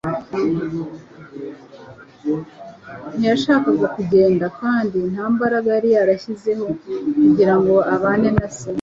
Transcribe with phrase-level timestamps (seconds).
[3.17, 6.65] Ntiyashakaga kugenda kandi nta mbaraga yari yarashyizeho
[7.21, 8.67] kugira ngo abane na se.